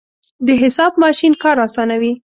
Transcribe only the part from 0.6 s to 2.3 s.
حساب ماشین کار اسانوي.